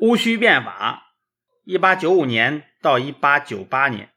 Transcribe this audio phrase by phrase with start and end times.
[0.00, 1.12] 戊戌变法，
[1.62, 4.10] 一八九五年到一八九八年，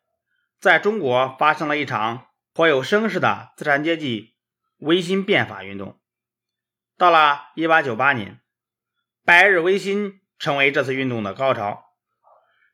[0.58, 4.38] 在中国发生了一场颇有声势的资产阶级
[4.78, 6.00] 维新变法运动。
[6.98, 8.40] 到了一八九八年，
[9.26, 11.84] 百日维新成为这次运动的高潮。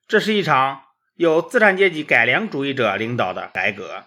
[0.07, 0.83] 这是一场
[1.15, 4.05] 由资产阶级改良主义者领导的改革。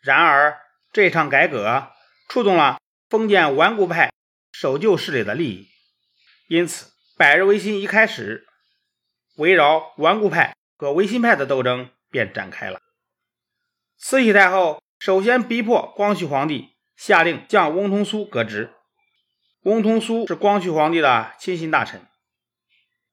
[0.00, 0.60] 然而，
[0.92, 1.90] 这场改革
[2.28, 2.78] 触动了
[3.10, 4.12] 封建顽固派
[4.52, 5.68] 守旧势力的利益，
[6.46, 6.91] 因此。
[7.22, 8.48] 百日维新一开始，
[9.36, 12.80] 围绕顽固派和维新派的斗争便展开了。
[13.96, 18.72] 慈禧太后首先逼迫光绪皇帝下令将翁同苏革职。
[19.62, 22.04] 翁同苏是光绪皇帝的亲信大臣，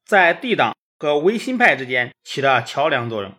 [0.04, 3.32] 在帝党和维新派之间起了桥梁作用。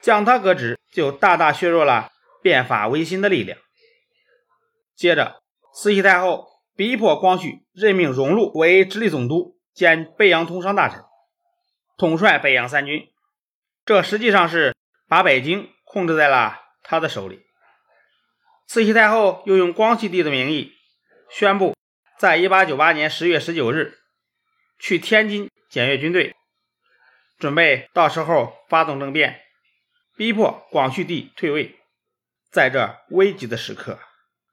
[0.00, 2.10] 将他革职，就大大削弱了
[2.42, 3.56] 变法维新的力量。
[4.96, 5.40] 接着，
[5.72, 9.56] 慈禧太后逼迫光绪任命荣禄为直隶总督。
[9.80, 11.06] 兼北洋通商大臣，
[11.96, 13.10] 统帅北洋三军，
[13.86, 14.76] 这实际上是
[15.08, 17.46] 把北京控制在了他的手里。
[18.66, 20.74] 慈禧太后又用光绪帝的名义，
[21.30, 21.74] 宣布
[22.18, 23.98] 在1898年10月19日
[24.78, 26.36] 去天津检阅军队，
[27.38, 29.40] 准备到时候发动政变，
[30.14, 31.80] 逼迫光绪帝退位。
[32.50, 33.98] 在这危急的时刻，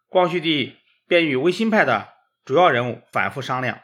[0.07, 2.13] 光绪帝便与维新派的
[2.45, 3.81] 主要人物反复商量。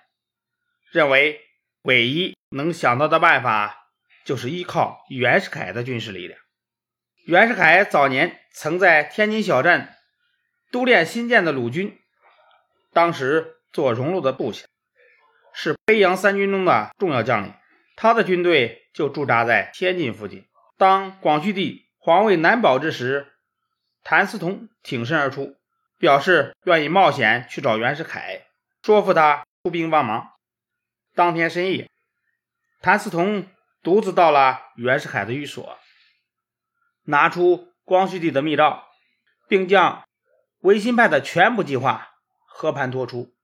[0.94, 1.42] 认为
[1.82, 3.88] 唯一能想到的办法
[4.24, 6.40] 就是依靠袁世凯的军事力量。
[7.26, 9.98] 袁世凯早年曾在天津小站
[10.72, 12.00] 督练新建的鲁军，
[12.92, 14.68] 当时做荣禄的部下，
[15.52, 17.52] 是北洋三军中的重要将领。
[17.96, 20.46] 他的军队就驻扎在天津附近。
[20.78, 23.34] 当光绪帝皇位难保之时，
[24.04, 25.56] 谭嗣同挺身而出，
[25.98, 28.46] 表示愿意冒险去找袁世凯，
[28.84, 30.33] 说服他出兵帮忙。
[31.16, 31.92] 当天深夜，
[32.82, 33.46] 谭嗣同
[33.84, 35.78] 独自到了袁世凯的寓所，
[37.04, 38.84] 拿出光绪帝的密诏，
[39.48, 40.04] 并将
[40.62, 42.10] 维新派的全部计划
[42.48, 43.36] 和盘托出，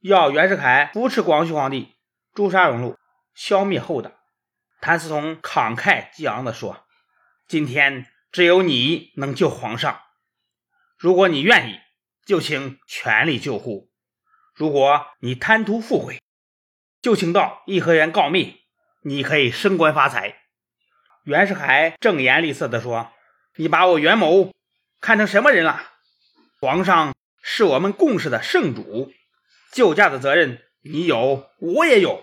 [0.00, 1.94] 要袁世凯扶持光绪皇帝，
[2.32, 2.98] 诛杀荣禄，
[3.34, 4.10] 消灭后党。
[4.80, 6.86] 谭嗣同慷慨激昂地说
[7.46, 10.00] ：“今天只有你能救皇上，
[10.96, 11.78] 如果你愿意，
[12.24, 13.90] 就请全力救护；
[14.54, 16.18] 如果你贪图富贵，”
[17.02, 18.60] 就请到颐和园告密，
[19.02, 20.36] 你可以升官发财。
[21.24, 23.10] 袁世凯正颜厉色地说
[23.58, 24.52] ：“你把我袁某
[25.00, 25.82] 看成什么人了？
[26.60, 29.12] 皇上是我们共事的圣主，
[29.72, 32.22] 救驾的责任你有，我也有。”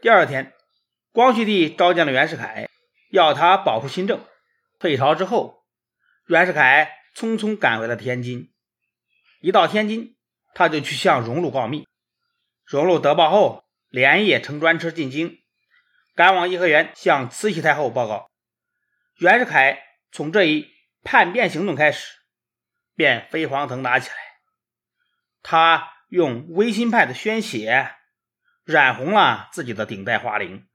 [0.00, 0.54] 第二天，
[1.10, 2.68] 光绪帝召见了袁世凯，
[3.10, 4.24] 要他保护新政。
[4.78, 5.64] 退朝之后，
[6.28, 8.52] 袁世凯匆匆赶回了天津。
[9.40, 10.16] 一到天津，
[10.54, 11.87] 他就去向荣禄告密。
[12.68, 15.38] 荣禄得报后，连夜乘专车进京，
[16.14, 18.30] 赶往颐和园向慈禧太后报告。
[19.16, 20.68] 袁世凯从这一
[21.02, 22.18] 叛变行动开始，
[22.94, 24.16] 便飞黄腾达起来。
[25.42, 27.94] 他用维新派的鲜血
[28.64, 30.66] 染红了自己的顶戴花翎。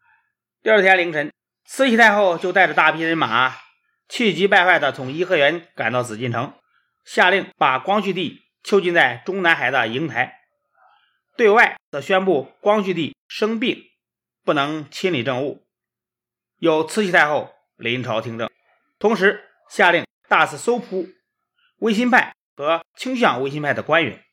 [0.63, 1.31] 第二天凌晨，
[1.63, 3.55] 慈禧太后就带着大批人马，
[4.09, 6.55] 气急败坏地从颐和园赶到紫禁城，
[7.05, 10.39] 下令把光绪帝囚禁在中南海的瀛台。
[11.35, 13.83] 对外则宣布光绪帝生病，
[14.43, 15.65] 不能亲理政务，
[16.59, 18.49] 由慈禧太后临朝听政。
[18.99, 21.07] 同时下令大肆搜捕
[21.79, 24.23] 维新派和倾向维新派的官员。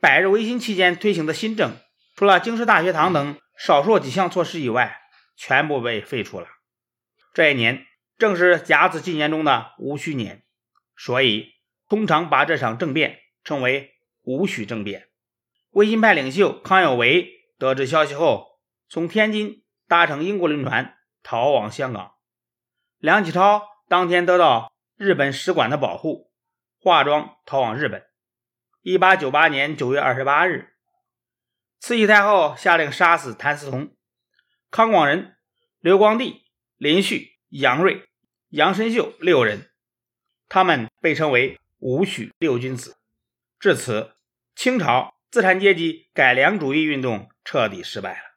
[0.00, 1.76] 百日维新期间推行的新政，
[2.16, 5.02] 除了京师大学堂等少数几项措施以外，
[5.36, 6.48] 全部被废除了。
[7.34, 10.42] 这一年正是甲子纪年中的戊戌年，
[10.96, 11.52] 所以
[11.88, 15.08] 通常把这场政变称为戊戌政变。
[15.72, 18.60] 维新派领袖康有为得知消息后，
[18.90, 22.12] 从天津搭乘英国轮船逃往香港。
[22.98, 26.30] 梁启超当天得到日本使馆的保护，
[26.78, 28.04] 化妆逃往日本。
[28.82, 30.74] 一八九八年九月二十八日，
[31.80, 33.96] 慈禧太后下令杀死谭嗣同、
[34.70, 35.36] 康广仁、
[35.80, 36.44] 刘光第、
[36.76, 38.06] 林旭、杨锐、
[38.50, 39.70] 杨申秀六人，
[40.50, 42.98] 他们被称为“戊戌六君子”。
[43.58, 44.12] 至此，
[44.54, 45.14] 清朝。
[45.32, 48.31] 资产阶级改良主义运动彻底失败了。